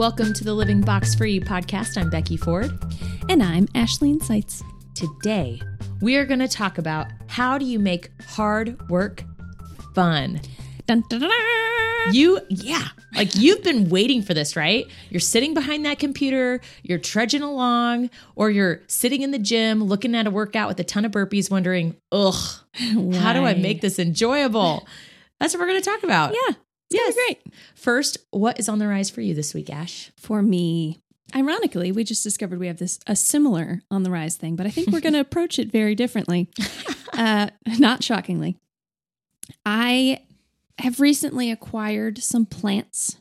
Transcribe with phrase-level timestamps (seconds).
[0.00, 1.98] Welcome to the Living Box Free podcast.
[1.98, 2.72] I'm Becky Ford.
[3.28, 4.62] And I'm Ashleen Seitz.
[4.94, 5.60] Today,
[6.00, 9.22] we are going to talk about how do you make hard work
[9.94, 10.40] fun.
[10.86, 11.30] Dun, dun, dun.
[12.14, 14.86] You, yeah, like you've been waiting for this, right?
[15.10, 20.14] You're sitting behind that computer, you're trudging along, or you're sitting in the gym looking
[20.14, 22.42] at a workout with a ton of burpees, wondering, ugh,
[22.72, 24.88] how do I make this enjoyable?
[25.38, 26.32] That's what we're going to talk about.
[26.32, 26.54] Yeah,
[26.90, 27.14] Yes.
[27.16, 27.54] yeah, great.
[27.74, 30.10] First, what is on the rise for you this week, Ash?
[30.16, 31.00] For me,
[31.34, 34.70] ironically, we just discovered we have this a similar on the rise thing, but I
[34.70, 36.48] think we're going to approach it very differently.
[37.12, 37.48] Uh,
[37.78, 38.56] not shockingly,
[39.64, 40.20] I
[40.78, 43.16] have recently acquired some plants.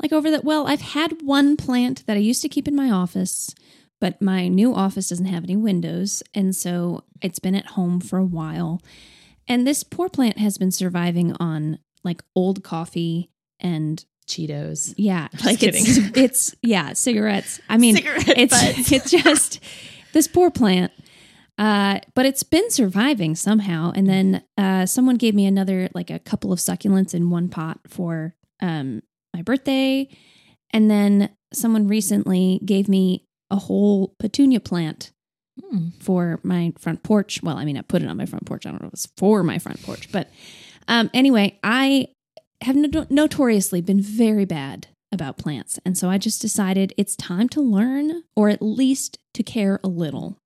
[0.00, 2.90] Like over that, well, I've had one plant that I used to keep in my
[2.90, 3.54] office,
[4.00, 8.18] but my new office doesn't have any windows, and so it's been at home for
[8.18, 8.82] a while.
[9.48, 14.94] And this poor plant has been surviving on like old coffee and Cheetos.
[14.96, 15.82] yeah, Just like kidding.
[15.86, 17.60] it's it's yeah, cigarettes.
[17.68, 18.92] I mean, Cigarette it's butts.
[18.92, 19.60] it's just
[20.12, 20.92] this poor plant.
[21.58, 23.92] Uh, but it's been surviving somehow.
[23.94, 27.78] And then uh, someone gave me another like a couple of succulents in one pot
[27.88, 29.02] for um
[29.34, 30.08] my birthday,
[30.72, 35.12] and then someone recently gave me a whole petunia plant
[35.68, 35.88] Hmm.
[36.00, 37.42] for my front porch.
[37.42, 38.64] Well, I mean, I put it on my front porch.
[38.64, 40.30] I don't know if it's for my front porch, but
[40.88, 42.08] um, anyway, I
[42.62, 45.78] have no- notoriously been very bad about plants.
[45.84, 49.88] And so I just decided it's time to learn or at least to care a
[49.88, 50.38] little.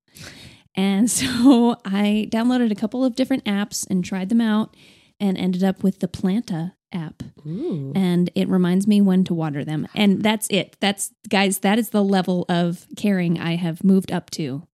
[0.75, 4.77] And so I downloaded a couple of different apps and tried them out
[5.21, 7.23] and ended up with the Planta app.
[7.47, 7.93] Ooh.
[7.95, 9.89] And it reminds me when to water them.
[9.95, 10.77] And that's it.
[10.81, 14.67] That's, guys, that is the level of caring I have moved up to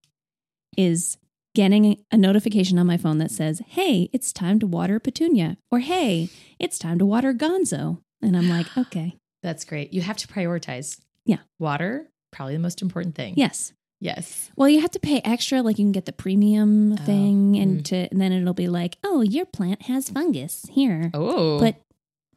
[0.75, 1.17] is
[1.55, 5.79] getting a notification on my phone that says, hey, it's time to water petunia, or
[5.79, 7.99] hey, it's time to water gonzo.
[8.21, 9.93] And I'm like, okay, That's great.
[9.93, 10.99] You have to prioritize.
[11.25, 11.37] Yeah.
[11.59, 13.33] Water, probably the most important thing.
[13.37, 13.73] yes.
[13.99, 14.51] Yes.
[14.57, 17.79] Well, you have to pay extra, like you can get the premium Oh, thing, and
[17.79, 17.85] mm.
[17.85, 20.65] to and then it'll be like, oh, your plant has fungus.
[20.69, 21.57] Here, Oh.
[21.59, 21.75] put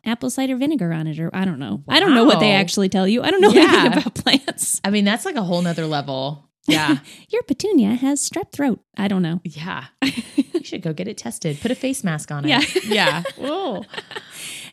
[0.05, 1.83] apple cider vinegar on it, or I don't know.
[1.89, 3.23] I don't know what they actually tell you.
[3.25, 3.63] I don't know Yeah.
[3.63, 4.81] anything about plants.
[4.85, 6.46] I mean, that's like a whole nother level.
[6.69, 6.99] Yeah.
[7.29, 8.81] Your petunia has strep throat.
[8.97, 9.41] I don't know.
[9.45, 9.87] yeah.
[10.55, 11.61] You should go get it tested.
[11.61, 12.49] Put a face mask on it.
[12.49, 12.61] Yeah.
[12.85, 13.23] Yeah.
[13.37, 13.85] Whoa.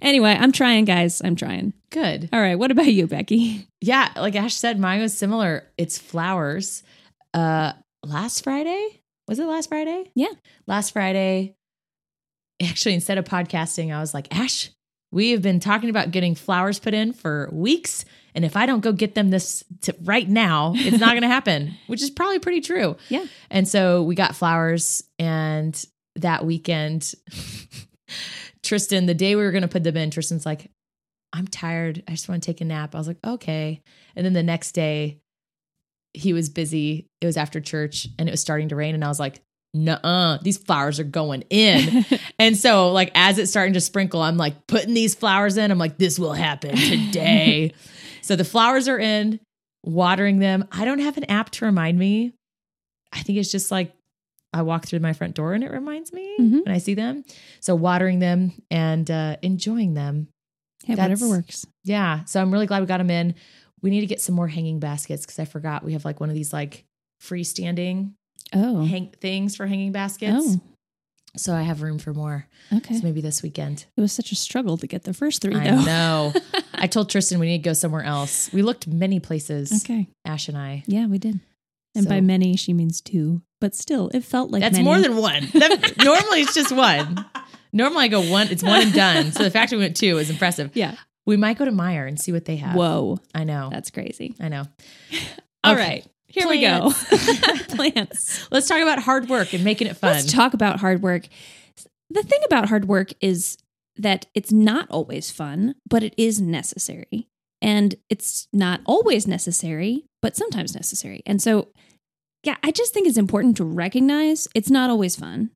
[0.01, 1.21] Anyway, I'm trying, guys.
[1.23, 1.73] I'm trying.
[1.91, 2.29] Good.
[2.31, 2.55] All right.
[2.55, 3.67] What about you, Becky?
[3.81, 4.09] Yeah.
[4.15, 5.67] Like Ash said, mine was similar.
[5.77, 6.83] It's flowers.
[7.33, 9.01] Uh, last Friday?
[9.27, 10.09] Was it last Friday?
[10.15, 10.31] Yeah.
[10.67, 11.55] Last Friday.
[12.63, 14.69] Actually, instead of podcasting, I was like, Ash,
[15.11, 18.05] we have been talking about getting flowers put in for weeks.
[18.35, 21.27] And if I don't go get them this to right now, it's not going to
[21.27, 22.97] happen, which is probably pretty true.
[23.09, 23.25] Yeah.
[23.49, 25.03] And so we got flowers.
[25.19, 25.81] And
[26.15, 27.13] that weekend,
[28.63, 30.69] Tristan, the day we were going to put them in, Tristan's like,
[31.31, 32.03] I'm tired.
[32.07, 32.93] I just want to take a nap.
[32.93, 33.81] I was like, okay.
[34.15, 35.19] And then the next day,
[36.13, 37.07] he was busy.
[37.21, 38.93] It was after church and it was starting to rain.
[38.93, 39.41] And I was like,
[39.73, 42.05] nuh these flowers are going in.
[42.39, 45.71] and so, like, as it's starting to sprinkle, I'm like putting these flowers in.
[45.71, 47.73] I'm like, this will happen today.
[48.21, 49.39] so the flowers are in,
[49.83, 50.67] watering them.
[50.71, 52.33] I don't have an app to remind me.
[53.11, 53.93] I think it's just like
[54.53, 56.65] I walk through my front door and it reminds me Mhm.
[56.65, 57.23] when I see them.
[57.59, 60.27] So watering them and uh, enjoying them.
[60.85, 61.65] yeah, That's- whatever works.
[61.83, 62.23] Yeah.
[62.25, 63.35] So I'm really glad we got them in.
[63.81, 66.29] We need to get some more hanging baskets because I forgot we have like one
[66.29, 66.85] of these like
[67.21, 68.13] freestanding
[68.53, 70.35] Oh, hang things for hanging baskets.
[70.37, 70.61] oh,
[71.35, 72.47] So I have room for more.
[72.71, 72.95] okay.
[72.97, 73.85] So maybe this weekend.
[73.97, 75.81] It was such a struggle to get the first three, I though.
[75.81, 76.33] know.
[76.73, 78.51] I told Tristan we need to go somewhere else.
[78.53, 80.07] We looked many places, okay.
[80.25, 80.83] Ash and I.
[80.87, 81.39] Yeah, we did.
[81.95, 83.41] And So- by many, she means two.
[83.61, 84.83] But still, it felt like That's many.
[84.83, 85.47] more than one.
[85.53, 87.25] That- normally it's just one.
[87.71, 89.31] Normally I go one, it's one and done.
[89.31, 90.71] So the fact we went two is impressive.
[90.75, 90.95] Yeah.
[91.25, 92.75] We might go to Meijer and see what they have.
[92.75, 93.69] Whoa, I know.
[93.71, 94.35] that's crazy.
[94.41, 94.65] I know.
[95.63, 95.81] All Okay.
[95.81, 96.91] right, here we go.
[97.69, 98.47] Plants.
[98.51, 100.13] Let's talk about hard work and making it fun.
[100.13, 101.27] Let's talk about hard work.
[102.09, 103.57] The thing about hard work is
[103.97, 107.27] that it's not always fun, but it is necessary.
[107.61, 111.21] And it's not always necessary, but sometimes necessary.
[111.25, 111.69] And so,
[112.43, 115.51] yeah, I just think it's important to recognize it's not always fun,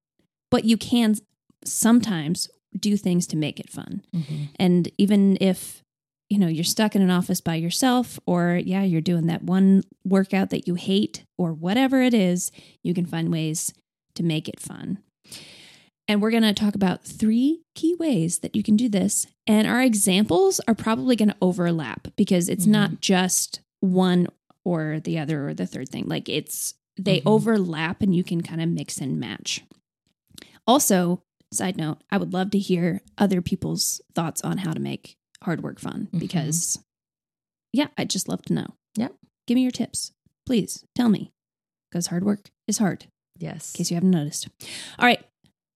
[0.51, 1.15] but you can
[1.65, 4.03] sometimes do things to make it fun.
[4.15, 4.49] Mhm.
[4.57, 5.81] And even if,
[6.29, 9.83] you know, you're stuck in an office by yourself, or yeah, you're doing that one
[10.05, 12.51] workout that you hate, or whatever it is,
[12.83, 13.73] you can find ways
[14.15, 14.99] to make it fun.
[16.09, 19.27] And we're going to talk about three key ways that you can do this.
[19.45, 24.27] And our examples are probably going to overlap because it's not just one
[24.63, 26.05] or the other or the third thing.
[26.07, 27.23] Like it's, they Mhm.
[27.25, 29.63] overlap and you can kind of mix and match.
[30.65, 31.21] Also,
[31.53, 35.61] side note, I would love to hear other people's thoughts on how to make hard
[35.63, 36.19] work fun Mhm.
[36.19, 36.79] because
[37.73, 38.67] yeah, I'd just love to know.
[38.95, 39.13] Yep.
[39.45, 40.11] Give me your tips.
[40.45, 41.31] Please tell me.
[41.91, 43.05] Because hard work is hard,
[43.37, 43.73] Yes.
[43.73, 44.47] in case you haven't noticed.
[44.97, 45.23] All right.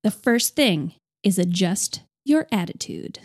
[0.03, 0.93] The first thing
[1.23, 3.19] is adjust your attitude.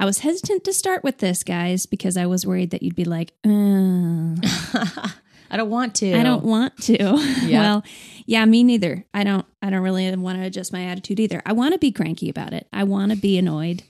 [0.00, 3.04] I was hesitant to start with this, guys, because I was worried that you'd be
[3.04, 4.36] like, uh,
[5.50, 6.14] I don't want to.
[6.14, 6.98] I don't want to.
[7.46, 7.60] Yeah.
[7.62, 7.84] well,
[8.26, 9.04] yeah, me neither.
[9.14, 11.40] I don't I don't really want to adjust my attitude either.
[11.46, 12.66] I want to be cranky about it.
[12.72, 13.82] I want to be annoyed.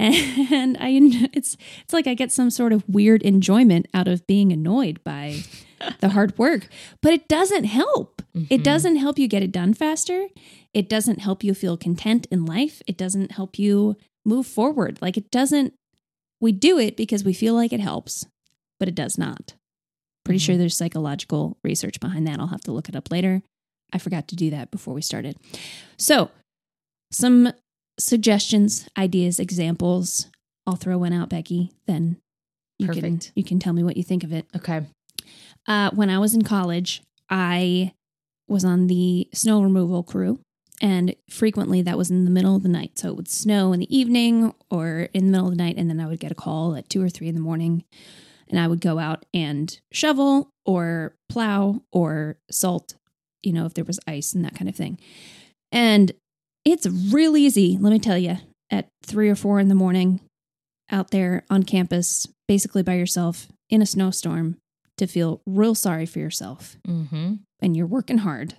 [0.00, 0.88] And I
[1.34, 5.40] it's it's like I get some sort of weird enjoyment out of being annoyed by
[6.00, 6.68] the hard work,
[7.02, 8.22] but it doesn't help.
[8.34, 8.62] It Mhm.
[8.62, 10.28] doesn't help you get it done faster.
[10.72, 12.80] It doesn't help you feel content in life.
[12.86, 14.98] It doesn't help you move forward.
[15.02, 15.74] Like it doesn't
[16.40, 18.26] we do it because we feel like it helps,
[18.78, 19.54] but it does not.
[20.24, 20.44] Pretty Mhm.
[20.44, 22.38] sure there's psychological research behind that.
[22.40, 23.42] I'll have to look it up later.
[23.92, 25.36] I forgot to do that before we started.
[25.98, 26.30] So,
[27.12, 27.52] some
[28.00, 30.26] suggestions, ideas, examples.
[30.66, 31.72] I'll throw one out, Becky.
[31.86, 32.16] Then
[32.78, 33.32] you can Perfect.
[33.34, 34.46] you can tell me what you think of it.
[34.56, 34.82] Okay.
[35.66, 37.92] Uh, when I was in college, I
[38.48, 40.40] was on the snow removal crew,
[40.80, 42.98] and frequently that was in the middle of the night.
[42.98, 45.88] So it would snow in the evening or in the middle of the night, and
[45.88, 47.84] then I would get a call at two or three in the morning,
[48.48, 52.94] and I would go out and shovel or plow or salt,
[53.42, 54.98] you know, if there was ice and that kind of thing.
[55.72, 56.12] And
[56.64, 58.36] it's real easy, let me tell you,
[58.70, 60.20] at three or four in the morning
[60.90, 64.56] out there on campus, basically by yourself in a snowstorm,
[64.98, 67.34] to feel real sorry for yourself Mm-hmm.
[67.62, 68.54] and you're working hard.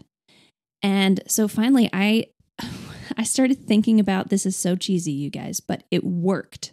[0.81, 2.25] And so finally I
[3.17, 6.71] I started thinking about this is so cheesy you guys, but it worked.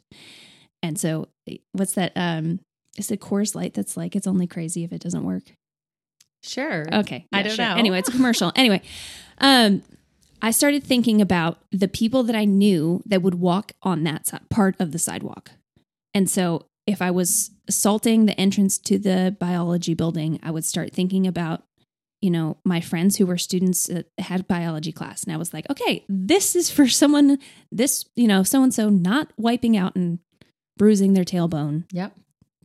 [0.82, 1.28] And so
[1.72, 2.60] what's that um
[2.96, 5.42] is it Coors Light that's like it's only crazy if it doesn't work?
[6.42, 6.86] Sure.
[6.92, 7.26] Okay.
[7.32, 7.64] I don't sure.
[7.64, 7.74] know.
[7.74, 8.52] Anyway, it's a commercial.
[8.56, 8.80] anyway,
[9.38, 9.82] um,
[10.40, 14.76] I started thinking about the people that I knew that would walk on that part
[14.78, 15.50] of the sidewalk.
[16.14, 20.92] And so if I was assaulting the entrance to the biology building, I would start
[20.92, 21.62] thinking about,
[22.22, 25.24] you know, my friends who were students that had biology class.
[25.24, 27.38] And I was like, okay, this is for someone,
[27.70, 30.18] this, you know, so and so not wiping out and
[30.76, 32.14] bruising their tailbone Yep.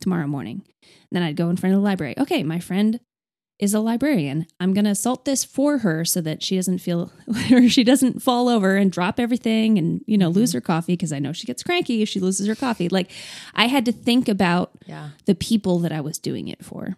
[0.00, 0.62] tomorrow morning.
[1.10, 2.14] then I'd go in front of the library.
[2.18, 3.00] Okay, my friend
[3.58, 4.46] is a librarian.
[4.58, 7.12] I'm going to salt this for her so that she doesn't feel
[7.52, 10.56] or she doesn't fall over and drop everything and, you know, lose mm-hmm.
[10.56, 12.88] her coffee because I know she gets cranky if she loses her coffee.
[12.88, 13.10] Like
[13.54, 15.10] I had to think about Yeah.
[15.26, 16.96] the people that I was doing it for.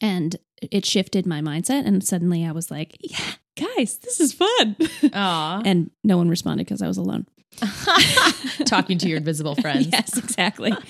[0.00, 4.76] And it shifted my mindset and suddenly I was like, yeah, guys, this is fun.
[5.64, 7.26] And no one responded because I was alone.
[8.66, 9.86] Talking to your invisible friends.
[9.92, 10.72] Yes, exactly.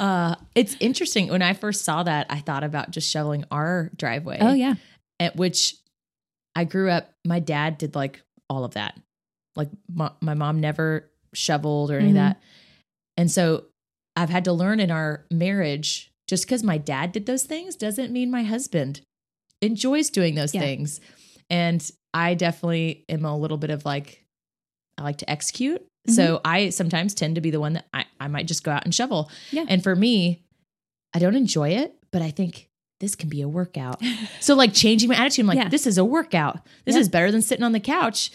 [0.00, 1.28] Uh, it's interesting.
[1.28, 4.38] When I first saw that, I thought about just shoveling our driveway.
[4.40, 4.74] oh yeah.
[5.20, 5.76] At which
[6.56, 8.20] I grew up, my dad did like
[8.50, 8.98] all of that.
[9.54, 12.10] Like my, my mom never shoveled or any Mhm.
[12.10, 12.42] of that.
[13.16, 13.66] And so
[14.16, 18.12] I've had to learn in our marriage just because my dad did those things doesn't
[18.12, 19.02] mean my husband
[19.60, 20.62] enjoys doing those Yeah.
[20.62, 21.00] things.
[21.48, 24.21] And I definitely am a little bit of like,
[24.98, 25.80] I like to execute.
[25.82, 26.12] Mm-hmm.
[26.12, 28.84] So I sometimes tend to be the one that I, I might just go out
[28.84, 29.30] and shovel.
[29.50, 29.64] Yeah.
[29.68, 30.42] And for me,
[31.14, 32.68] I don't enjoy it, but I think
[33.00, 34.00] this can be a workout.
[34.40, 35.68] So like changing my attitude, I'm like, Yeah.
[35.68, 36.58] this is a workout.
[36.84, 37.00] This Yeah.
[37.02, 38.30] is better than sitting on the couch.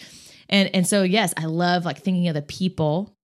[0.48, 3.14] And and so yes, I love like thinking of the people,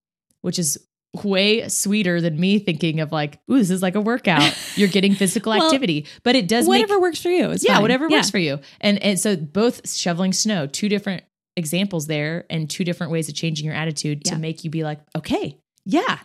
[0.41, 0.77] which is
[1.23, 4.55] way sweeter than me thinking of like, ooh, this is like a workout.
[4.75, 6.05] You're getting physical Well, activity.
[6.23, 7.55] But it does make Whatever works for you.
[7.61, 7.81] Yeah, fine.
[7.81, 8.17] whatever Yeah.
[8.17, 8.59] works for you.
[8.81, 11.23] And and so both shoveling snow, two different
[11.57, 14.33] examples there, and two different ways of changing your attitude Yeah.
[14.33, 16.19] to make you be like, okay, yeah,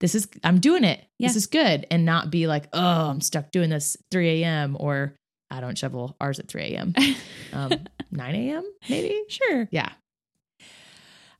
[0.00, 1.04] this is I'm doing it.
[1.20, 4.76] This is good, and not be like, oh, I'm stuck doing this 3 a.m.
[4.78, 5.14] or
[5.50, 6.94] I don't shovel ours at 3 a.m.
[7.52, 7.72] Um,
[8.10, 8.64] 9 a.m.
[8.90, 9.22] maybe.
[9.28, 9.68] Sure.
[9.70, 9.92] Yeah.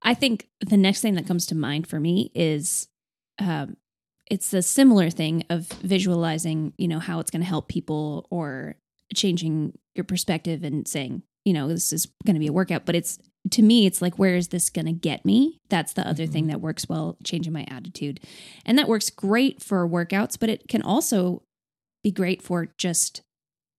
[0.03, 2.87] I think the next thing that comes to mind for me is
[3.41, 3.77] um,
[4.31, 8.77] it's a similar thing of visualizing, you know, how it's going to help people or
[9.15, 12.85] changing your perspective and saying, you know, this is going to be a workout.
[12.87, 13.19] But it's
[13.51, 15.59] to me, it's like, where is this going to get me?
[15.69, 18.21] That's the other thing that works well, changing my attitude.
[18.65, 21.43] And that works great for workouts, but it can also
[22.03, 23.21] be great for just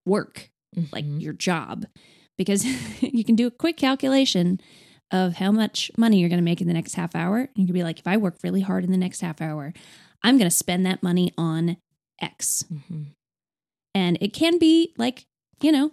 [0.05, 0.49] work
[0.91, 1.21] like Mhm.
[1.21, 1.85] your job
[2.37, 2.63] because
[3.01, 4.59] you can do a quick calculation
[5.11, 7.65] of how much money you're going to make in the next half hour and you
[7.65, 9.71] can be like if i work really hard in the next half hour
[10.23, 11.77] i'm going to spend that money on
[12.19, 13.05] x Mhm.
[13.93, 15.25] and it can be like
[15.61, 15.91] you know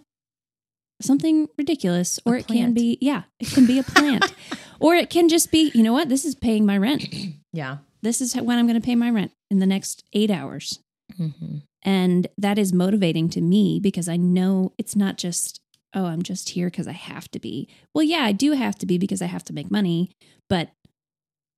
[1.03, 4.33] something ridiculous or it can be yeah it can be a plant
[4.79, 7.05] or it can just be you know what this is paying my rent
[7.51, 7.77] yeah.
[8.01, 10.79] this is when i'm going to pay my rent in the next eight hours
[11.19, 11.61] Mhm.
[11.83, 15.59] and that is motivating to me because I know it's not just,
[15.93, 17.67] oh, I'm just here because I have to be.
[17.93, 20.09] Well, yeah, I do have to be because I have to make money,
[20.49, 20.69] but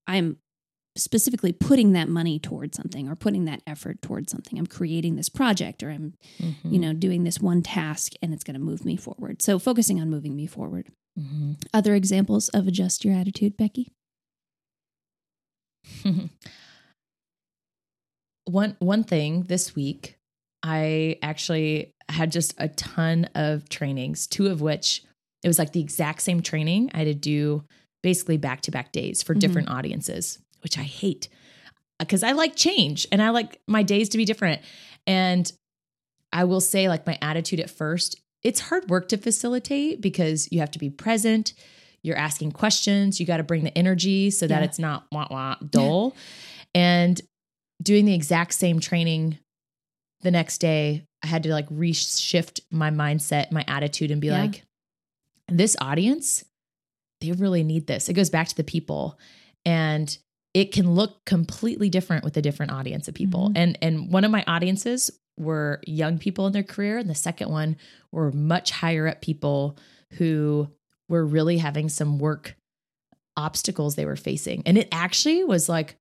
[0.07, 0.37] I'm
[0.97, 4.57] specifically putting that money towards something or putting that effort towards something.
[4.57, 6.73] I'm creating this project or I'm, Mm-hmm.
[6.73, 9.41] you know, doing this one task and it's going to move me forward.
[9.41, 10.89] So focusing on moving me forward.
[11.19, 11.53] Mm-hmm.
[11.73, 13.91] Other examples of adjust your attitude, Becky?
[18.45, 20.17] one one thing this week,
[20.63, 25.03] I actually had just a ton of trainings, two of which
[25.43, 27.63] it was like the exact same training I had to do
[28.03, 29.39] basically back to back days for Mhm.
[29.39, 31.29] different audiences, which I hate
[31.99, 34.61] because I like change and I like my days to be different.
[35.07, 35.51] And
[36.33, 40.59] I will say, like, my attitude at first, it's hard work to facilitate because you
[40.59, 41.53] have to be present.
[42.03, 43.19] You're asking questions.
[43.19, 44.65] You got to bring the energy so that Yeah.
[44.65, 46.15] it's not wah wah dull.
[46.73, 47.21] and
[47.81, 49.37] doing the exact same training
[50.21, 54.41] the next day, I had to like reshift my mindset, my attitude, and be Yeah.
[54.41, 54.63] like,
[55.47, 56.43] this audience,
[57.21, 58.09] they really need this.
[58.09, 59.17] It goes back to the people.
[59.65, 60.17] And
[60.55, 63.49] it can look completely different with a different audience of people.
[63.49, 63.57] Mhm.
[63.57, 67.49] And and one of my audiences were young people in their career, and the second
[67.51, 67.75] one
[68.11, 69.77] were much higher up people
[70.13, 70.69] who
[71.09, 72.55] were really having some work
[73.35, 74.63] obstacles they were facing.
[74.65, 75.97] And it actually was like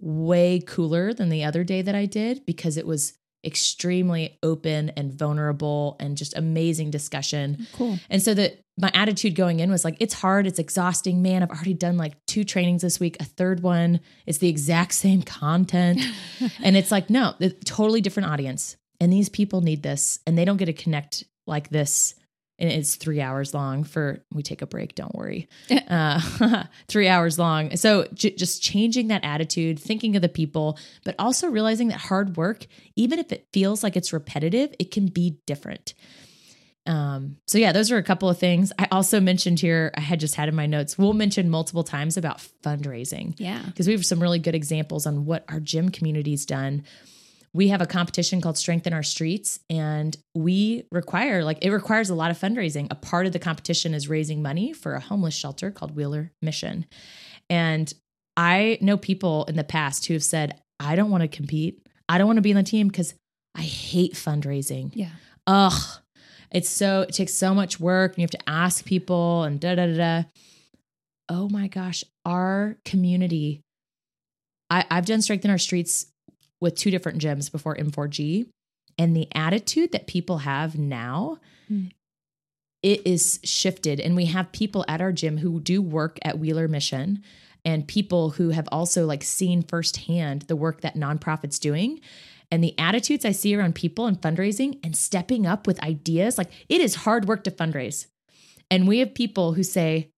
[0.00, 5.12] way cooler than the other day that I did because it was extremely open and
[5.12, 7.66] vulnerable and just amazing discussion.
[7.74, 7.98] Cool.
[8.08, 11.22] And so that my attitude going in was like, it's hard, it's exhausting.
[11.22, 14.00] Man, I've already done like two trainings this week, a third one.
[14.26, 16.00] It's the exact same content.
[16.62, 17.34] and it's like, no,
[17.64, 18.76] totally different audience.
[19.00, 22.14] And these people need this and they don't get to connect like this.
[22.62, 25.48] And it's three hours long for, we take a break, don't worry.
[25.88, 27.76] uh, three hours long.
[27.76, 32.36] So j- just changing that attitude, thinking of the people, but also realizing that hard
[32.36, 35.94] work, even if it feels like it's repetitive, it can be different.
[36.86, 38.72] Um, so yeah, those are a couple of things.
[38.78, 42.16] I also mentioned here, I had just had in my notes, we'll mention multiple times
[42.16, 43.62] about fundraising Yeah.
[43.66, 46.84] because we have some really good examples on what our gym community's done.
[47.54, 52.14] We have a competition called Strengthen Our Streets, and we require, like, it requires a
[52.14, 52.86] lot of fundraising.
[52.90, 56.86] A part of the competition is raising money for a homeless shelter called Wheeler Mission.
[57.50, 57.92] And
[58.38, 61.86] I know people in the past who have said, I don't want to compete.
[62.08, 63.12] I don't want to be on the team because
[63.54, 64.90] I hate fundraising.
[64.94, 65.10] Yeah.
[65.46, 65.98] Ugh.
[66.50, 69.74] It's so, it takes so much work and you have to ask people and da
[69.74, 70.22] da da da.
[71.28, 72.04] Oh my gosh.
[72.24, 73.60] Our community,
[74.70, 76.06] I, I've done Strengthen Our Streets
[76.62, 78.46] with two different gyms before M4G.
[78.98, 81.38] And the attitude that people have now,
[81.68, 81.86] Hmm.
[82.82, 84.00] it is shifted.
[84.00, 87.22] And we have people at our gym who do work at Wheeler Mission
[87.64, 92.00] and people who have also like seen firsthand the work that nonprofits doing
[92.50, 96.36] and the attitudes I see around people and fundraising and stepping up with ideas.
[96.36, 98.06] Like it is hard work to fundraise.
[98.70, 100.10] And we have people who say,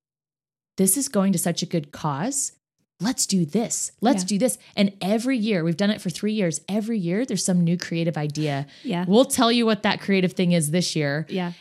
[0.78, 2.52] This is going to such a good cause.
[3.00, 3.92] Let's do this.
[4.00, 4.26] Let's Yeah.
[4.28, 4.58] do this.
[4.76, 6.60] And every year, we've done it for three years.
[6.68, 8.66] Every year, there's some new creative idea.
[8.82, 9.04] Yeah.
[9.06, 11.26] We'll tell you what that creative thing is this year.
[11.28, 11.52] Yeah.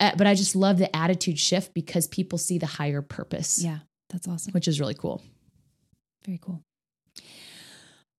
[0.00, 3.80] Uh, but I just love the attitude shift because people see the higher purpose, Yeah.
[4.10, 4.52] That's awesome.
[4.52, 5.22] which is really cool.
[6.24, 6.62] Very cool.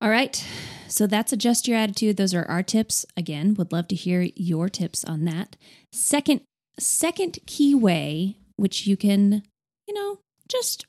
[0.02, 0.44] All right.
[0.88, 2.18] So that's adjust your attitude.
[2.18, 3.06] Those are our tips.
[3.18, 5.56] Again, would love to hear your tips on that.
[5.92, 6.42] Second
[6.80, 9.44] second key way which you can,
[9.88, 10.86] you know, just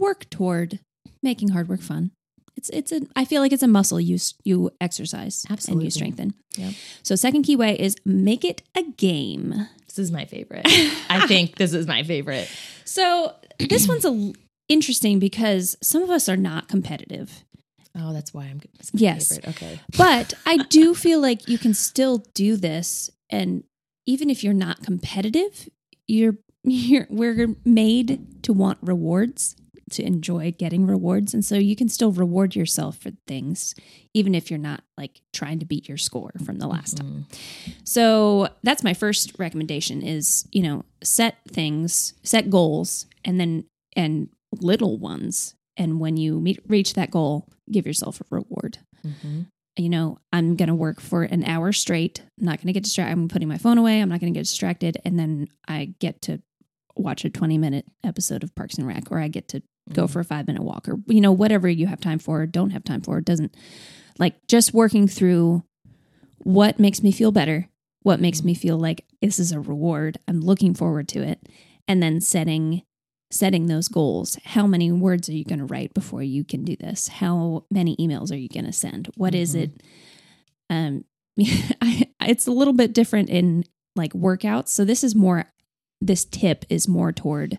[0.00, 0.80] work toward
[1.22, 2.10] making hard work fun.
[2.56, 6.34] It's it's a I feel like it's a muscle you you exercise and you strengthen.
[6.56, 6.74] Yep.
[7.02, 9.68] So second key way is make it a game.
[9.88, 10.62] This is my favorite.
[11.08, 12.50] I think this is my favorite.
[12.84, 14.32] So this one's a
[14.68, 17.44] interesting because some of us are not competitive.
[17.96, 18.60] Oh, that's why I'm
[18.92, 19.28] Yes.
[19.36, 19.48] favorite.
[19.50, 19.80] Okay.
[19.96, 23.64] But I do feel like you can still do this and
[24.06, 25.68] even if you're not competitive,
[26.06, 29.56] you're you're we're made to want rewards,
[29.92, 33.74] to enjoy getting rewards and so you can still reward yourself for things
[34.14, 37.26] even if you're not like trying to beat your score from the last time.
[37.30, 37.74] Mm.
[37.84, 43.64] So that's my first recommendation is, you know, set things, set goals and then
[43.96, 44.28] and
[44.60, 49.46] little ones and when you meet, reach that goal, give yourself a reward Mhm.
[49.78, 52.20] you know, I'm going to work for an hour straight.
[52.38, 53.12] I'm not going to get distracted.
[53.12, 54.00] I'm putting my phone away.
[54.00, 54.98] I'm not going to get distracted.
[55.04, 56.42] And then I get to
[56.94, 60.20] watch a 20 minute episode of Parks and Rec, or I get to go for
[60.20, 62.84] a five minute walk, or, you know, whatever you have time for, or don't have
[62.84, 63.20] time for.
[63.20, 63.54] Doesn't
[64.18, 65.62] like just working through
[66.38, 67.68] what makes me feel better,
[68.02, 70.18] what makes me feel like this is a reward.
[70.28, 71.40] I'm looking forward to it.
[71.88, 72.82] And then setting
[73.30, 74.38] setting those goals.
[74.44, 77.08] How many words are you going to write before you can do this?
[77.08, 79.10] How many emails are you going to send?
[79.16, 79.62] What is Mhm.
[79.62, 79.82] it?
[80.68, 81.04] Um,
[81.80, 83.64] I, it's a little bit different in
[83.96, 84.68] like workouts.
[84.68, 85.46] So this is more.
[86.00, 87.58] This tip is more toward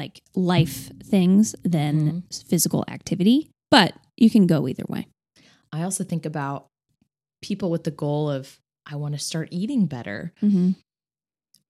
[0.00, 5.06] like life things than physical activity, but you can go either way.
[5.72, 6.66] I also think about
[7.42, 10.32] people with the goal of, I want to start eating better.
[10.42, 10.70] Mm-hmm.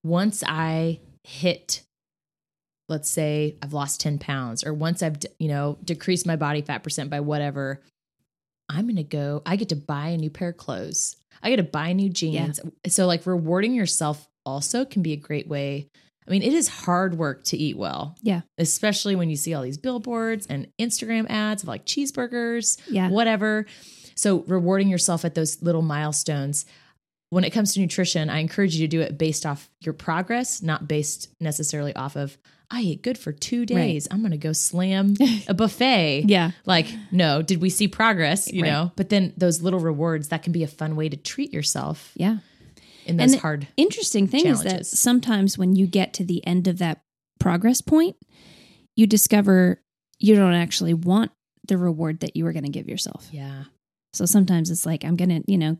[0.04, 1.82] Once I hit,
[2.88, 6.84] let's say I've lost 10 pounds, or once I've, you know, decreased my body fat
[6.84, 7.82] percent by whatever,
[8.68, 11.16] I'm going to go, I get to buy a new pair of clothes.
[11.42, 12.60] I get to buy new jeans.
[12.86, 15.88] So, like, rewarding yourself also can be a great way.
[16.30, 18.16] I mean, it is hard work to eat well.
[18.22, 18.42] Yeah.
[18.56, 23.08] Especially when you see all these billboards and Instagram ads of like cheeseburgers, Yeah.
[23.10, 23.66] whatever.
[24.14, 26.66] So, rewarding yourself at those little milestones.
[27.30, 30.62] When it comes to nutrition, I encourage you to do it based off your progress,
[30.62, 32.36] not based necessarily off of,
[32.72, 34.06] I ate good for two days.
[34.10, 35.14] I'm going to go slam
[35.48, 36.24] a buffet.
[36.28, 36.50] Yeah.
[36.66, 38.52] Like, no, did we see progress?
[38.52, 38.68] You Right.
[38.70, 42.12] know, but then those little rewards, that can be a fun way to treat yourself
[42.16, 42.38] Yeah.
[43.06, 43.68] In And those the hard.
[43.76, 47.02] Interesting thing is that sometimes when you get to the end of that
[47.38, 48.16] progress point,
[48.96, 49.82] you discover
[50.18, 51.32] you don't actually want
[51.66, 53.28] the reward that you were going to give yourself.
[53.32, 53.64] Yeah.
[54.12, 55.78] So sometimes it's like, I'm going to, you know,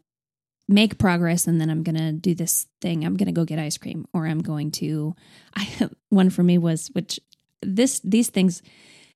[0.69, 3.05] make progress and then I'm going to do this thing.
[3.05, 5.15] I'm going to go get ice cream or I'm going to,
[5.55, 7.21] I, one for me was, which
[7.61, 8.63] this, these things,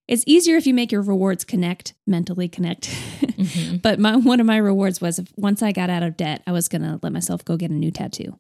[0.09, 2.95] it's easier if you make your rewards connect, mentally connect.
[3.45, 3.83] Mhm.
[3.83, 6.53] but my, one of my rewards was if, once I got out of debt, I
[6.53, 8.39] was going to let myself go get a new tattoo.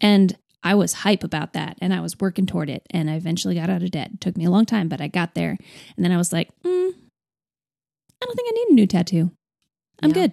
[0.00, 2.82] And I was hype about that and I was working toward it.
[2.90, 4.10] And I eventually got out of debt.
[4.14, 5.56] It took me a long time, but I got there.
[5.96, 6.92] And then I was like, mm,
[8.20, 9.30] I don't think I need a new tattoo.
[10.02, 10.14] I'm Yeah.
[10.14, 10.32] good.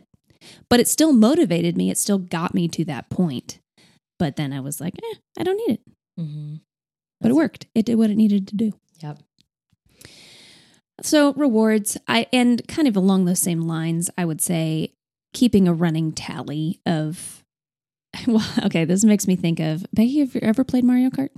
[0.70, 1.90] But it still motivated me.
[1.90, 3.60] It still got me to that point.
[4.20, 5.82] But then I was like, eh, I don't need it.
[6.20, 6.62] Mhm.
[7.22, 7.66] But it worked.
[7.76, 8.74] It did what it needed to do.
[9.02, 9.20] Yep.
[11.02, 14.94] So rewards, I and kind of along those same lines, I would say
[15.34, 17.44] keeping a running tally of
[18.28, 21.30] well, okay, this makes me think of Becky, have you ever played Mario Kart?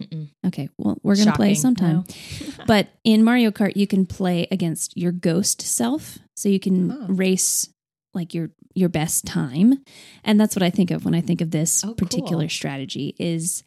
[0.00, 0.28] Mm-mm.
[0.46, 2.04] Okay, well, we're gonna play sometime.
[2.08, 2.14] No.
[2.66, 6.18] But in Mario Kart, you can play against your ghost self.
[6.36, 7.06] So you can Huh.
[7.08, 7.68] race
[8.14, 9.82] like your your best time.
[10.24, 12.48] And that's what I think of when I think of this Oh, particular cool.
[12.48, 13.64] strategy is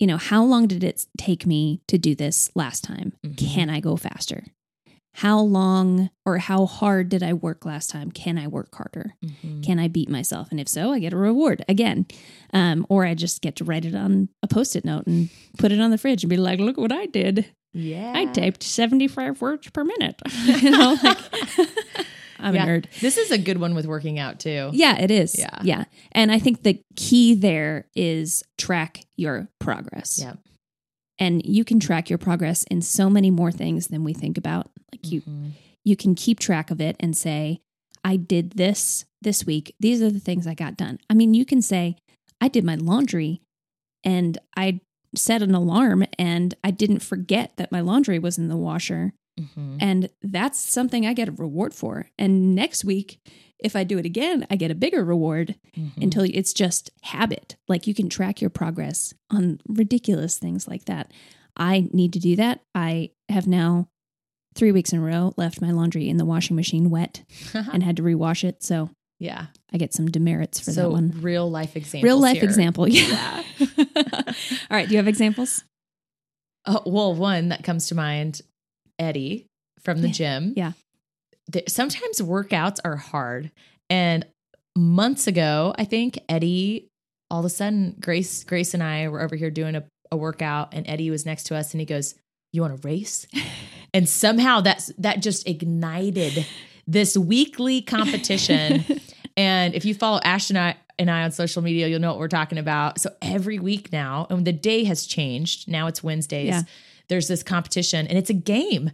[0.00, 3.12] you know, how long did it take me to do this last time?
[3.26, 3.36] Mhm.
[3.36, 4.44] Can I go faster?
[5.18, 8.12] How long or how hard did I work last time?
[8.12, 9.14] Can I work harder?
[9.24, 9.64] Mhm.
[9.64, 10.48] Can I beat myself?
[10.52, 12.06] And if so, I get a reward again.
[12.52, 15.28] Um, or I just get to write it on a post it note and
[15.58, 17.46] put it on the fridge and be like, look what I did.
[17.72, 18.12] Yeah.
[18.14, 20.20] I typed 75 words per minute.
[20.62, 21.18] you know, like
[22.38, 22.62] I'm Yeah.
[22.64, 22.84] a nerd.
[23.00, 24.70] This is a good one with working out too.
[24.72, 25.36] Yeah, it is.
[25.36, 25.58] Yeah.
[25.64, 25.84] Yeah.
[26.12, 30.20] And I think the key there is track your progress.
[30.22, 30.38] Yep.
[31.18, 34.70] And you can track your progress in so many more things than we think about.
[34.92, 35.50] Like you Mhm.
[35.84, 37.60] you can keep track of it and say,
[38.04, 39.74] I did this this week.
[39.80, 40.98] These are the things I got done.
[41.08, 41.96] I mean, you can say,
[42.40, 43.40] I did my laundry
[44.04, 44.80] and I
[45.14, 49.12] set an alarm and I didn't forget that my laundry was in the washer.
[49.40, 49.78] Mhm.
[49.80, 52.10] And that's something I get a reward for.
[52.18, 53.18] And next week,
[53.58, 56.02] if I do it again, I get a bigger reward Mhm.
[56.02, 57.56] until it's just habit.
[57.66, 61.12] Like you can track your progress on ridiculous things like that.
[61.56, 62.60] I need to do that.
[62.74, 63.88] I have now
[64.58, 67.22] three weeks in a row left my laundry in the washing machine wet
[67.54, 68.62] and had to rewash it.
[68.62, 68.90] So
[69.20, 69.46] yeah.
[69.72, 71.12] I get some demerits for so that one.
[71.20, 72.06] real life example.
[72.06, 72.44] Real life here.
[72.44, 72.86] example.
[72.88, 73.42] Yeah.
[73.96, 74.24] All
[74.70, 74.86] right.
[74.86, 75.64] Do you have examples?
[76.66, 78.42] Oh, well, one that comes to mind,
[78.98, 79.46] Eddie
[79.82, 80.12] from the Yeah.
[80.12, 80.52] gym.
[80.56, 80.72] Yeah.
[81.66, 83.50] Sometimes workouts are hard.
[83.88, 84.26] And
[84.76, 86.88] months ago, I think Eddie,
[87.30, 90.74] all of a sudden, Grace, Grace and I were over here doing a, a workout,
[90.74, 92.14] and Eddie was next to us and he goes,
[92.58, 93.24] You want to race?
[93.94, 96.44] and somehow that's that just ignited
[96.88, 98.84] this weekly competition.
[99.36, 102.18] and if you follow Ash and I and I on social media, you'll know what
[102.18, 102.98] we're talking about.
[102.98, 105.68] So every week now, and the day has changed.
[105.68, 106.48] Now it's Wednesdays.
[106.48, 106.62] Yeah.
[107.08, 108.90] There's this competition and it's a game.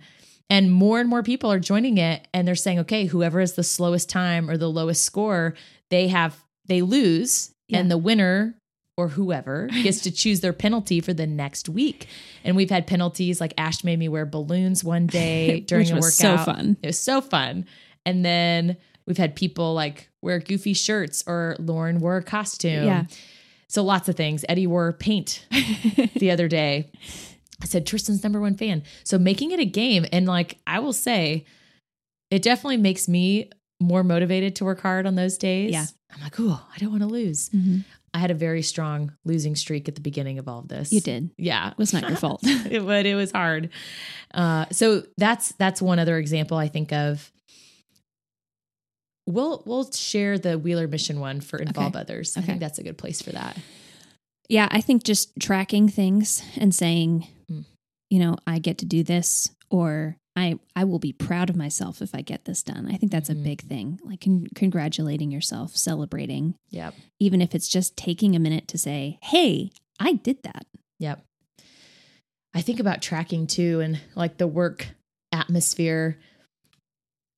[0.50, 3.62] And more and more people are joining it and they're saying, okay, whoever has the
[3.62, 5.54] slowest time or the lowest score,
[5.88, 7.54] they have they lose.
[7.68, 7.78] Yeah.
[7.78, 8.54] And the winner
[8.96, 12.06] or whoever gets to choose their penalty for the next week.
[12.44, 16.16] And we've had penalties like Ash made me wear balloons one day during a was
[16.16, 16.44] so workout.
[16.46, 16.76] fun.
[16.82, 17.66] It was so fun.
[18.06, 18.76] And then
[19.06, 22.84] we've had people like wear goofy shirts or Lauren wore a costume.
[22.84, 23.04] Yeah.
[23.68, 24.44] So lots of things.
[24.48, 25.44] Eddie wore paint
[26.16, 26.92] the other day.
[27.60, 28.84] I said Tristan's number one fan.
[29.02, 31.44] So making it a game and like I will say
[32.30, 35.72] it definitely makes me more motivated to work hard on those days.
[35.72, 35.86] Yeah.
[36.14, 37.84] I'm like, "Oh, I don't want to lose." Mhm.
[38.14, 40.92] I had a very strong losing streak at the beginning of all of this.
[40.92, 41.30] You did.
[41.36, 41.72] Yeah.
[41.72, 42.40] It was not your fault.
[42.44, 43.70] it, but it was hard.
[44.32, 47.30] Uh, so that's that's one other example I think of.
[49.26, 52.36] We'll we'll share the Wheeler Mission one for involve others.
[52.36, 52.46] I Okay.
[52.48, 53.56] think that's a good place for that.
[54.48, 57.64] Yeah, I think just tracking things and saying, Mm.
[58.10, 62.02] you know, I get to do this or I I will be proud of myself
[62.02, 62.88] if I get this done.
[62.90, 63.40] I think that's Mhm.
[63.40, 64.00] a big thing.
[64.04, 66.94] Like con- congratulating yourself, celebrating, Yep.
[67.20, 69.70] even if it's just taking a minute to say, "Hey,
[70.00, 70.66] I did that."
[70.98, 71.24] Yep.
[72.52, 74.88] I think about tracking too and like the work
[75.32, 76.18] atmosphere.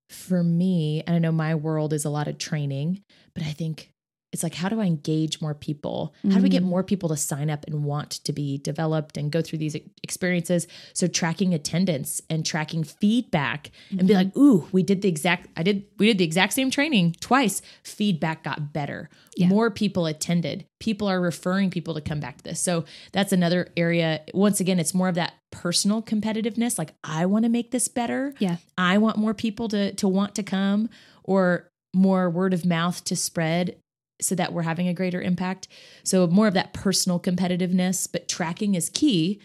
[0.08, 3.02] For me, and I know my world is a lot of training,
[3.34, 3.90] but I think
[4.36, 6.14] it's like, how do I engage more people?
[6.30, 6.66] How do we get Mm.
[6.66, 10.66] more people to sign up and want to be developed and go through these experiences?
[10.92, 14.16] So tracking attendance and tracking feedback and be Mhm.
[14.16, 17.62] like, ooh, we did the exact, I did, we did the exact same training twice.
[17.82, 19.08] Feedback got better.
[19.38, 19.48] Yeah.
[19.48, 20.66] More people attended.
[20.80, 22.60] People are referring people to come back to this.
[22.60, 24.20] So that's another area.
[24.34, 26.78] Once again, it's more of that personal competitiveness.
[26.78, 28.34] Like, I want to make this better.
[28.38, 28.56] Yeah.
[28.76, 30.90] I want more people to to want to come
[31.24, 33.76] or more word of mouth to spread
[34.20, 35.68] so that we're having a greater impact.
[36.04, 39.40] So more of that personal competitiveness, but tracking is key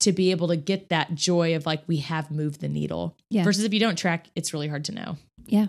[0.00, 3.16] to be able to get that joy of like we have moved the needle.
[3.30, 3.44] Yeah.
[3.44, 5.16] Versus if you don't track, it's really hard to know.
[5.46, 5.66] Yeah.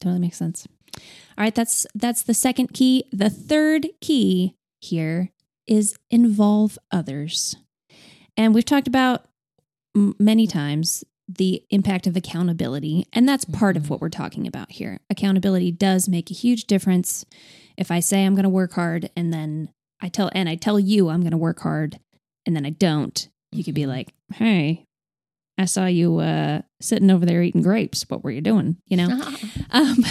[0.00, 0.66] Totally makes sense.
[0.96, 3.04] All right, that's that's the second key.
[3.12, 5.30] The third key here
[5.66, 7.56] is involve others.
[8.36, 9.26] And we've talked about
[9.94, 13.88] m- many times the impact of accountability, and that's part of Mhm.
[13.90, 14.98] what we're talking about here.
[15.10, 17.24] Accountability does make a huge difference.
[17.76, 19.68] If I say I'm going to work hard and then
[20.00, 21.98] I tell and I tell you I'm going to work hard
[22.46, 23.88] and then I don't, you could be Mhm.
[23.88, 24.84] like, "Hey,
[25.58, 28.04] I saw you uh sitting over there eating grapes.
[28.08, 29.32] What were you doing?" You know?
[29.70, 30.02] Um,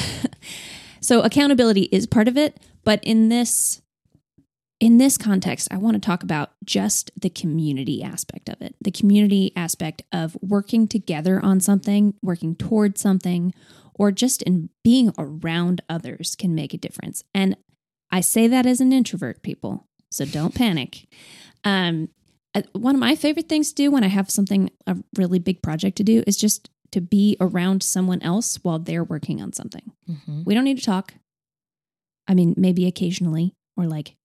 [1.02, 3.82] so accountability is part of it, but in this
[4.80, 8.76] in this context, I want to talk about just the community aspect of it.
[8.80, 13.54] The community aspect of working together on something, working towards something,
[13.96, 17.24] or just in being around others can make a difference.
[17.34, 17.58] And
[18.12, 19.88] I say that as an introvert, people.
[20.12, 21.08] So don't panic.
[21.64, 22.10] Um,
[22.54, 25.62] uh, one of my favorite things to do when I have something, a really big
[25.64, 29.92] project to do, is just to be around someone else while they're working on something.
[30.08, 30.46] Mhm.
[30.46, 31.16] We don't need to talk.
[32.28, 34.16] I mean, maybe occasionally, or like,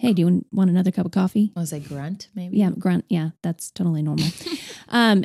[0.00, 1.52] hey, do you want another cup of coffee?
[1.54, 2.56] I was I grunt maybe?
[2.56, 3.04] Yeah, grunt.
[3.10, 4.26] Yeah, that's totally normal.
[4.88, 5.24] um,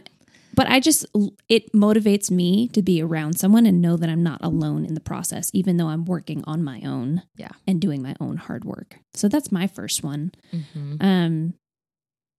[0.54, 1.06] but I just,
[1.50, 5.00] it motivates me to be around someone and know that I'm not alone in the
[5.00, 7.52] process, even though I'm working on my own Yeah.
[7.66, 8.98] and doing my own hard work.
[9.14, 10.32] So that's my first one.
[10.54, 10.98] Mhm.
[11.02, 11.54] Um,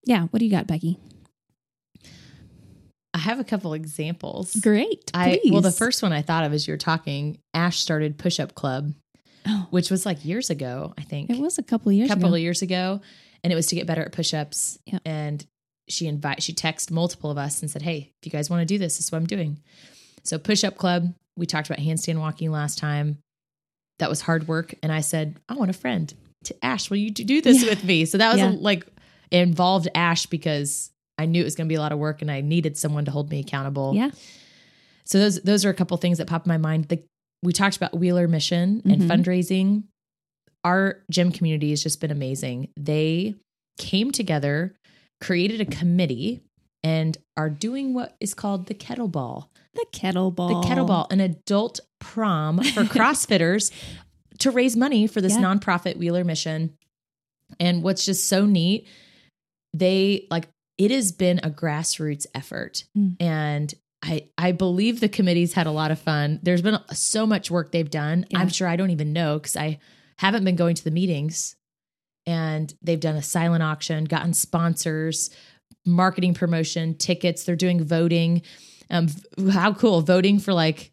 [0.05, 0.99] yeah, what do you got, Becky?
[3.15, 4.55] I have a couple examples.
[4.57, 5.11] Great.
[5.15, 8.39] I well, the first one I thought of as you were talking, Ash started Push
[8.41, 8.93] Up Club,
[9.47, 11.31] Oh, which was like years ago, I think.
[11.31, 12.35] it was a couple of years couple ago.
[12.35, 13.01] of years ago,
[13.45, 14.79] and it was to get better at push-ups.
[14.87, 14.99] Yeah.
[15.05, 15.45] And
[15.89, 18.67] she invite she texted multiple of us and said, "Hey, if you guys want to
[18.67, 19.59] do this, this is what I'm doing."
[20.25, 21.15] So Push-Up Club.
[21.37, 23.19] We talked about handstand walking last time.
[23.99, 26.13] That was hard work, and I said, "I want a friend."
[26.45, 27.71] To Ash, will you do this Yeah.
[27.71, 28.05] with me?
[28.05, 28.51] So that was Yeah.
[28.51, 28.87] a, like
[29.31, 32.31] involved Ash because I knew it was going to be a lot of work, and
[32.31, 33.95] I needed someone to hold me accountable.
[33.95, 34.11] Yeah.
[35.05, 36.87] So those those are a couple things that pop in my mind.
[36.89, 37.03] The,
[37.43, 39.09] we talked about Wheeler Mission and Mhm.
[39.09, 39.85] fundraising.
[40.65, 42.69] Our gym community has just been amazing.
[42.77, 43.35] They
[43.79, 44.75] came together,
[45.21, 46.41] created a committee,
[46.83, 49.49] and are doing what is called the kettleball.
[49.75, 50.63] The kettleball.
[50.63, 53.71] The kettleball, an adult prom for CrossFitters
[54.39, 55.43] to raise money for this Yeah.
[55.43, 56.75] nonprofit Wheeler Mission.
[57.61, 58.87] And what's just so neat,
[59.73, 62.85] they like it has been a grassroots effort.
[62.97, 63.17] Mm.
[63.21, 63.75] And
[64.07, 66.39] I I believe the committee's had a lot of fun.
[66.43, 68.25] There's been so much work they've done.
[68.31, 68.39] Yeah.
[68.39, 69.79] I'm sure I don't even know because I
[70.19, 71.57] haven't been going to the meetings.
[72.27, 75.31] And they've done a silent auction, gotten sponsors,
[75.85, 77.45] marketing promotion, tickets.
[77.45, 78.43] They're doing voting.
[78.91, 79.09] Um,
[79.51, 80.01] how cool!
[80.01, 80.93] Voting for like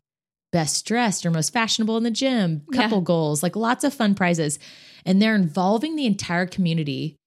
[0.51, 2.81] best dressed or most fashionable in the gym, Yeah.
[2.83, 4.59] couple goals, like lots of fun prizes.
[5.05, 7.17] And they're involving the entire community.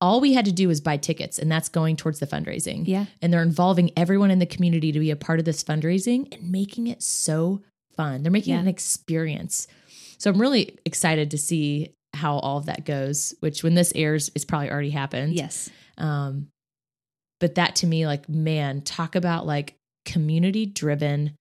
[0.00, 3.06] All we had to do was buy tickets, and that's going towards the fundraising Yeah.
[3.22, 6.50] and they're involving everyone in the community to be a part of this fundraising and
[6.52, 7.62] making it so
[7.96, 8.22] fun.
[8.22, 8.58] They're making Yeah.
[8.58, 9.66] it an experience.
[10.18, 14.30] So I'm really excited to see how all of that goes, which when this airs,
[14.34, 15.34] it's probably already happened.
[15.34, 15.70] Yes.
[15.98, 16.48] Um,
[17.40, 21.34] but that to me, like, man, talk about like community driven,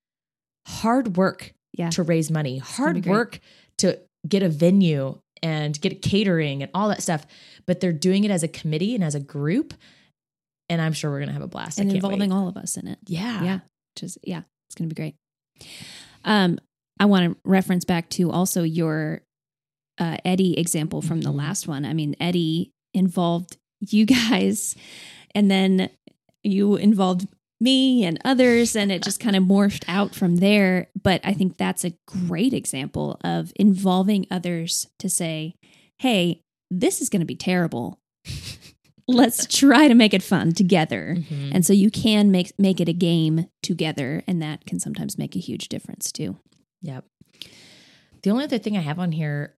[0.67, 1.89] hard work Yeah.
[1.91, 3.39] to raise money, hard work
[3.79, 7.25] to get a venue and get catering and all that stuff.
[7.67, 9.73] But they're doing it as a committee and as a group.
[10.69, 11.79] And I'm sure we're going to have a blast.
[11.79, 12.35] and involving wait.
[12.35, 12.97] all of us in it.
[13.05, 13.43] Yeah.
[13.43, 13.59] Yeah.
[13.95, 15.15] Which is yeah, it's gonna be great.
[16.23, 16.57] Um,
[16.99, 19.21] I want to reference back to also your
[19.99, 21.35] uh, Eddie example from the Mhm.
[21.37, 21.85] last one.
[21.85, 24.75] I mean, Eddie involved you guys,
[25.33, 25.89] and then
[26.43, 27.27] you involved
[27.59, 30.87] me and others, and it just kind of morphed out from there.
[31.01, 35.55] But I think that's a great example of involving others to say,
[35.99, 37.99] "Hey, this is going to be terrible."
[39.07, 41.15] let's try to make it fun together.
[41.17, 41.51] Mhm.
[41.53, 45.35] And so you can make make it a game together and that can sometimes make
[45.35, 46.37] a huge difference too.
[46.81, 47.05] Yep.
[48.23, 49.55] The only other thing I have on here,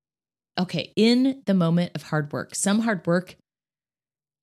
[0.60, 3.38] okay, in the moment of hard work, some hard work,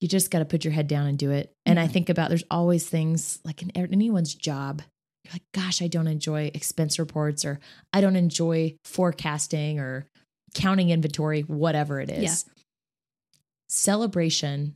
[0.01, 1.53] you just got to put your head down and do it.
[1.65, 4.83] And I think about there's always things like in anyone's job,
[5.25, 7.59] you're like, gosh, I don't enjoy expense reports or
[7.93, 10.07] I don't enjoy forecasting or
[10.55, 12.23] counting inventory, whatever it is.
[12.23, 12.53] Yeah.
[13.69, 14.75] Celebration,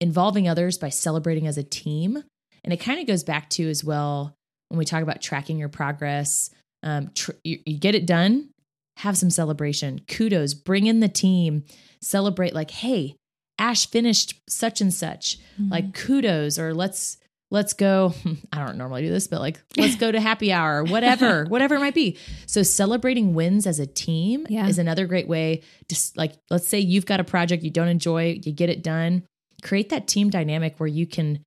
[0.00, 2.22] involving others by celebrating as a team.
[2.64, 4.34] And it kind of goes back to as well
[4.68, 6.50] when we talk about tracking your progress.
[6.82, 8.48] Um, tr- you, you get it done,
[8.96, 11.64] have some celebration, kudos, bring in the team,
[12.02, 13.16] celebrate like, hey,
[13.58, 15.38] Ash finished such and such,
[15.70, 17.16] like kudos, or let's
[17.50, 18.12] let's go.
[18.52, 21.80] I don't normally do this, but like let's go to happy hour, whatever, whatever it
[21.80, 22.18] might be.
[22.46, 24.66] So celebrating wins as a team Yeah.
[24.68, 25.62] is another great way.
[25.88, 29.22] Just like let's say you've got a project you don't enjoy, you get it done.
[29.62, 31.40] Create that team dynamic where you can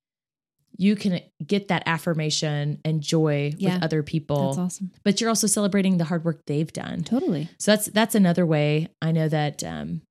[0.78, 3.76] you can get that affirmation and joy Yeah.
[3.76, 4.92] with other people That's awesome.
[5.04, 7.04] but you're also celebrating the hard work they've done.
[7.04, 7.50] Totally.
[7.60, 8.88] So that's that's another way.
[9.02, 10.02] I know that um,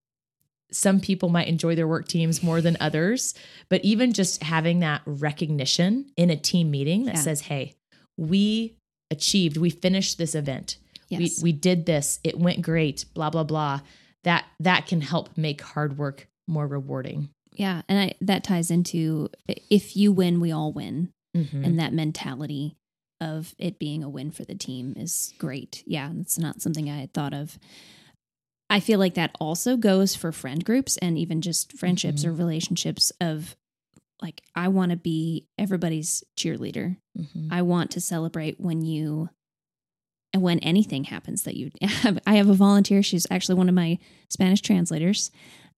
[0.71, 3.35] some people might enjoy their work teams more than others,
[3.69, 7.23] but even just having that recognition in a team meeting that Yeah.
[7.23, 7.75] says, "Hey,
[8.17, 8.75] we
[9.11, 10.77] achieved, we finished this event,
[11.09, 11.39] Yes.
[11.41, 13.81] we we did this, it went great, blah blah blah."
[14.25, 17.31] That that can help make hard work more rewarding.
[17.55, 19.31] yeah, and I, that ties into
[19.71, 21.11] if you win, we all win.
[21.37, 21.65] Mhm.
[21.65, 22.75] and that mentality
[23.21, 25.85] of it being a win for the team is great.
[25.87, 27.59] Yeah, it's not something I had thought of.
[28.71, 33.11] I feel like that also goes for friend groups and even just friendships or relationships
[33.21, 33.57] of
[34.21, 36.97] like I want to be everybody's cheerleader.
[37.17, 37.49] Mhm.
[37.51, 39.31] I want to celebrate when you
[40.35, 42.19] and when anything happens that you have.
[42.27, 43.03] I have a volunteer.
[43.03, 45.31] She's actually one of my Spanish translators.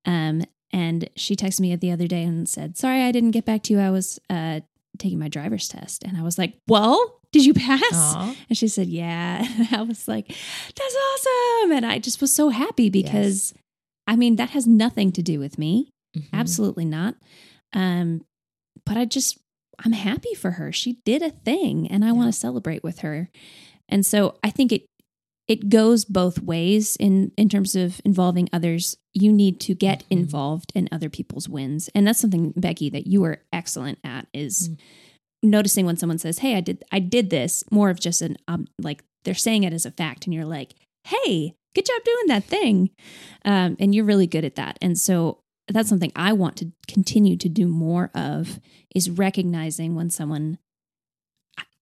[0.05, 3.62] Um, and she texted me the other day and said, "Sorry, I didn't get back
[3.64, 3.79] to you.
[3.81, 4.61] I was uh,
[4.98, 8.34] taking my driver's test." And I was like, "Well, did you pass?" Aw.
[8.48, 12.48] And she said, "Yeah." And I was like, "That's awesome!" And I just was so
[12.50, 13.54] happy because,
[14.06, 15.90] I mean, that has nothing to do with me.
[16.16, 16.24] Mhm.
[16.32, 17.14] Absolutely not.
[17.72, 18.22] Um,
[18.86, 19.38] but I just
[19.84, 20.72] I'm happy for her.
[20.72, 22.12] She did a thing and I Yeah.
[22.12, 23.30] want to celebrate with her.
[23.88, 24.86] And so I think it
[25.48, 28.96] it goes both ways in in terms of involving others.
[29.14, 30.06] You need to get Mhm.
[30.18, 31.88] involved in other people's wins.
[31.94, 34.76] And that's something Becky that you are excellent at is Mm.
[35.42, 38.66] Noticing when someone says, "Hey, I did I did this." More of just an um,
[38.81, 40.74] like they're saying it as a fact and you're like,
[41.05, 42.90] "Hey, good job doing that thing."
[43.44, 44.79] Um, and you're really good at that.
[44.83, 48.59] And so that's something I want to continue to do more of
[48.94, 50.59] is recognizing when someone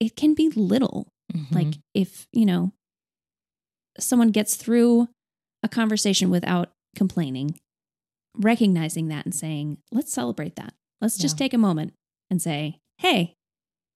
[0.00, 1.08] it can be little.
[1.32, 1.52] Mhm.
[1.54, 2.72] Like if, you know,
[3.98, 5.08] someone gets through
[5.62, 7.58] a conversation without complaining,
[8.36, 10.74] recognizing that and saying, "Let's celebrate that.
[11.00, 11.46] Let's just Yeah.
[11.46, 11.94] take a moment
[12.30, 13.34] and say, "Hey,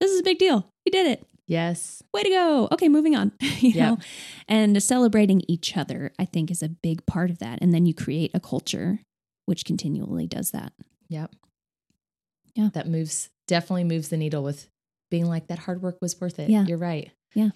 [0.02, 0.66] this is a big deal.
[0.84, 1.24] We did it.
[1.46, 2.68] yes, Way to go.
[2.72, 3.90] Okay, moving on." you Yeah.
[3.90, 3.98] know.
[4.48, 7.60] And celebrating each other, I think is a big part of that.
[7.62, 9.00] And then you create a culture
[9.46, 10.72] which continually does that.
[11.08, 11.34] Yep.
[12.54, 12.68] Yeah.
[12.74, 14.68] That moves definitely moves the needle with
[15.10, 16.48] being like that hard work was worth it.
[16.50, 16.64] Yeah.
[16.66, 17.10] You're right.
[17.34, 17.50] Yeah.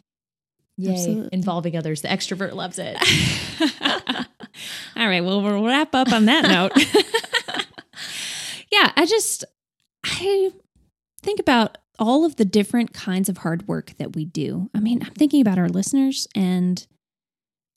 [0.79, 0.93] Yay.
[0.93, 1.29] Absolutely.
[1.33, 2.03] Involving others.
[2.03, 2.97] The extrovert loves it.
[4.97, 6.73] All right, well, we'll wrap up on that note.
[8.73, 9.45] yeah, I just
[10.05, 10.53] I
[11.23, 14.71] think about all of the different kinds of hard work that we do.
[14.75, 16.87] I mean, I'm thinking about our listeners and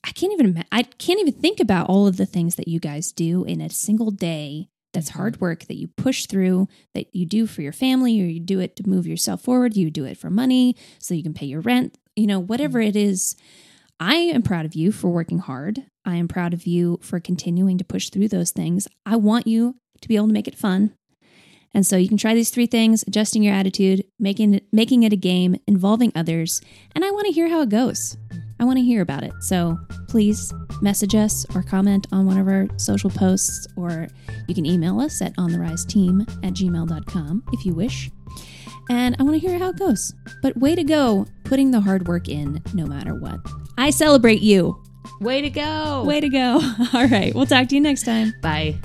[0.04, 3.12] I can't even I can't even think about all of the things that you guys
[3.12, 5.14] do in a single day that's Mhm.
[5.16, 8.60] hard work that you push through that you do for your family or you do
[8.60, 11.60] it to move yourself forward, you do it for money so you can pay your
[11.60, 13.36] rent, you know, whatever it is.
[14.00, 15.84] I am proud of you for working hard.
[16.06, 18.88] I am proud of you for continuing to push through those things.
[19.04, 20.94] I want you to be able to make it fun.
[21.72, 25.12] And so you can try these three things, adjusting your attitude, making it making it
[25.12, 26.60] a game, involving others,
[26.94, 28.16] and I want to hear how it goes.
[28.58, 29.32] I want to hear about it.
[29.40, 29.78] So
[30.08, 30.52] please
[30.82, 34.08] message us or comment on one of our social posts, or
[34.48, 38.10] you can email us at ontheriseteam at gmail.com if you wish.
[38.90, 40.12] And I want to hear how it goes.
[40.42, 43.38] But way to go, putting the hard work in no matter what.
[43.78, 44.82] I celebrate you.
[45.20, 46.02] Way to go.
[46.04, 46.60] Way to go.
[46.92, 47.34] All right.
[47.34, 48.34] We'll talk to you next time.
[48.42, 48.78] Bye.